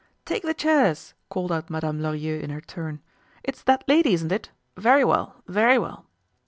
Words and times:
"Take 0.25 0.41
the 0.41 0.55
chairs!" 0.55 1.13
called 1.29 1.51
out 1.51 1.69
Madame 1.69 1.99
Lorilleux 2.01 2.39
in 2.39 2.49
her 2.49 2.59
turn. 2.59 3.03
"It's 3.43 3.61
that 3.61 3.83
lady, 3.87 4.15
isn't 4.15 4.31
it? 4.31 4.49
Very 4.75 5.05
well, 5.05 5.43
very 5.47 5.77
well!" 5.77 6.07